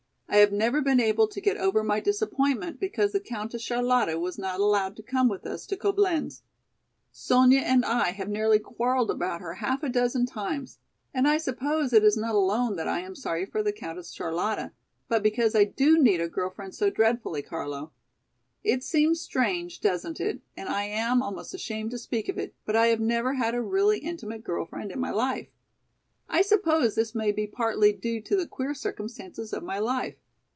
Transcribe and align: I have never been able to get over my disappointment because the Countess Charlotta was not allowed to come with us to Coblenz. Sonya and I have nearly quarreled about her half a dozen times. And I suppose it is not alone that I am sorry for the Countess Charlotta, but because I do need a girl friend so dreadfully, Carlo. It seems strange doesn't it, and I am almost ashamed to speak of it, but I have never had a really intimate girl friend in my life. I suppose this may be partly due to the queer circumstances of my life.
I 0.33 0.37
have 0.37 0.53
never 0.53 0.79
been 0.81 1.01
able 1.01 1.27
to 1.27 1.41
get 1.41 1.57
over 1.57 1.83
my 1.83 1.99
disappointment 1.99 2.79
because 2.79 3.11
the 3.11 3.19
Countess 3.19 3.61
Charlotta 3.61 4.17
was 4.17 4.37
not 4.39 4.61
allowed 4.61 4.95
to 4.95 5.03
come 5.03 5.27
with 5.27 5.45
us 5.45 5.65
to 5.65 5.75
Coblenz. 5.75 6.41
Sonya 7.11 7.59
and 7.59 7.83
I 7.83 8.11
have 8.11 8.29
nearly 8.29 8.57
quarreled 8.57 9.11
about 9.11 9.41
her 9.41 9.55
half 9.55 9.83
a 9.83 9.89
dozen 9.89 10.25
times. 10.25 10.79
And 11.13 11.27
I 11.27 11.37
suppose 11.37 11.91
it 11.91 12.05
is 12.05 12.15
not 12.15 12.33
alone 12.33 12.77
that 12.77 12.87
I 12.87 13.01
am 13.01 13.13
sorry 13.13 13.45
for 13.45 13.61
the 13.61 13.73
Countess 13.73 14.11
Charlotta, 14.13 14.71
but 15.09 15.21
because 15.21 15.53
I 15.53 15.65
do 15.65 16.01
need 16.01 16.21
a 16.21 16.29
girl 16.29 16.49
friend 16.49 16.73
so 16.73 16.89
dreadfully, 16.89 17.41
Carlo. 17.41 17.91
It 18.63 18.85
seems 18.85 19.19
strange 19.19 19.81
doesn't 19.81 20.21
it, 20.21 20.39
and 20.55 20.69
I 20.69 20.83
am 20.83 21.21
almost 21.21 21.53
ashamed 21.53 21.91
to 21.91 21.97
speak 21.97 22.29
of 22.29 22.37
it, 22.37 22.55
but 22.65 22.77
I 22.77 22.87
have 22.87 23.01
never 23.01 23.33
had 23.33 23.53
a 23.53 23.61
really 23.61 23.97
intimate 23.99 24.45
girl 24.45 24.65
friend 24.65 24.93
in 24.93 24.99
my 25.01 25.11
life. 25.11 25.49
I 26.33 26.41
suppose 26.41 26.95
this 26.95 27.13
may 27.13 27.33
be 27.33 27.45
partly 27.45 27.91
due 27.91 28.21
to 28.21 28.37
the 28.37 28.47
queer 28.47 28.73
circumstances 28.73 29.51
of 29.51 29.63
my 29.63 29.79
life. 29.79 30.15